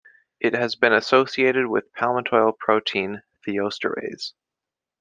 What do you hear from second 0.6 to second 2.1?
been associated with